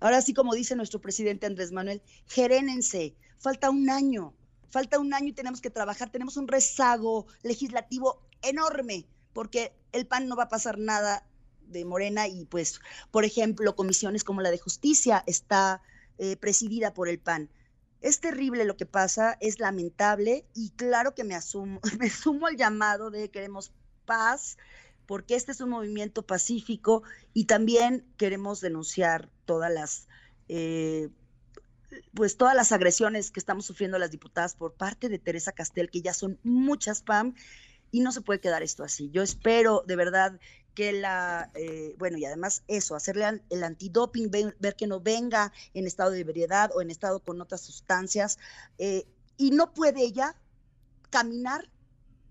ahora 0.01 0.23
sí 0.23 0.35
como 0.35 0.55
dice 0.55 0.75
nuestro 0.77 1.01
presidente 1.01 1.47
Andrés 1.47 1.73
Manuel, 1.73 2.03
gerénense. 2.27 3.15
Falta 3.39 3.71
un 3.71 3.89
año. 3.89 4.35
Falta 4.71 4.99
un 4.99 5.15
año 5.15 5.29
y 5.29 5.33
tenemos 5.33 5.61
que 5.61 5.71
trabajar. 5.71 6.11
Tenemos 6.11 6.37
un 6.37 6.49
rezago 6.49 7.27
legislativo 7.43 8.21
enorme 8.43 9.07
porque 9.33 9.73
el 9.93 10.07
PAN 10.07 10.29
no 10.29 10.37
va 10.37 10.45
a 10.45 10.49
pasar 10.49 10.79
nada 10.79 11.27
de 11.67 11.85
Morena 11.85 12.29
y 12.29 12.45
pues, 12.45 12.81
por 13.11 13.25
ejemplo, 13.25 13.77
comisiones 13.77 14.25
como 14.25 14.41
la 14.41 14.51
de 14.51 14.59
justicia 14.59 15.23
está 15.27 15.83
eh, 16.19 16.37
presidida 16.37 16.93
por 16.93 17.09
el 17.09 17.19
PAN. 17.19 17.51
Es 18.01 18.21
terrible 18.21 18.65
lo 18.65 18.77
que 18.77 18.87
pasa, 18.87 19.37
es 19.41 19.61
lamentable 19.61 20.47
y 20.55 20.71
claro 20.71 21.15
que 21.15 21.25
me 21.25 21.35
asumo, 21.35 21.81
me 21.99 22.11
sumo 22.11 22.47
al 22.47 22.57
llamado 22.57 23.11
de 23.11 23.31
queremos 23.31 23.73
paz, 24.05 24.57
porque 25.11 25.35
este 25.35 25.51
es 25.51 25.61
un 25.61 25.71
movimiento 25.71 26.23
pacífico 26.23 27.03
y 27.35 27.47
también 27.47 28.05
queremos 28.17 28.61
denunciar 28.61 29.29
todas 29.45 29.69
las 29.69 30.07
eh, 30.47 31.09
pues 32.15 32.37
todas 32.37 32.55
las 32.55 32.71
agresiones 32.71 33.33
que 33.33 33.41
estamos 33.41 33.67
sufriendo 33.67 33.99
las 33.99 34.13
diputadas 34.13 34.55
por 34.55 34.75
parte 34.75 35.09
de 35.09 35.19
Teresa 35.19 35.51
Castel, 35.51 35.91
que 35.91 36.01
ya 36.01 36.15
son 36.15 36.39
muchas, 36.45 37.03
Pam, 37.03 37.35
y 37.91 38.03
no 38.03 38.13
se 38.13 38.21
puede 38.21 38.39
quedar 38.39 38.63
esto 38.63 38.85
así. 38.85 39.11
Yo 39.11 39.25
espero 39.25 39.83
de 39.85 39.97
verdad 39.97 40.39
que 40.77 40.93
la, 40.93 41.51
eh, 41.55 41.97
bueno, 41.99 42.17
y 42.17 42.25
además 42.25 42.63
eso, 42.69 42.95
hacerle 42.95 43.43
el 43.51 43.65
antidoping, 43.65 44.31
ver, 44.31 44.77
que 44.77 44.87
no 44.87 45.01
venga 45.01 45.53
en 45.75 45.89
estado 45.89 46.13
de 46.13 46.21
ebriedad 46.21 46.71
o 46.73 46.83
en 46.83 46.91
estado 46.91 47.19
con 47.19 47.41
otras 47.41 47.63
sustancias, 47.63 48.39
eh, 48.79 49.09
y 49.37 49.51
no 49.51 49.75
puede 49.75 50.05
ella 50.05 50.37
caminar 51.11 51.69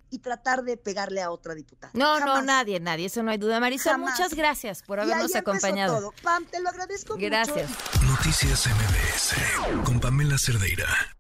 y 0.10 0.20
tratar 0.20 0.64
de 0.64 0.78
pegarle 0.78 1.22
a 1.22 1.32
otra 1.32 1.56
diputada. 1.56 1.92
No, 1.94 2.20
no, 2.20 2.42
nadie, 2.42 2.80
nadie, 2.80 3.06
eso 3.06 3.24
no 3.24 3.32
hay 3.32 3.38
duda. 3.38 3.60
Marisol, 3.60 4.00
muchas 4.00 4.34
gracias 4.34 4.84
por 4.84 5.00
habernos 5.00 5.36
acompañado. 5.36 5.98
Todo. 6.00 6.14
Pam, 6.24 6.46
te 6.46 6.62
lo 6.62 6.70
agradezco 6.70 7.16
gracias. 7.18 7.70
Noticias 8.04 8.68
MBS 8.68 9.84
con 9.84 10.00
Pamela 10.00 10.38
Cerdeira. 10.38 11.19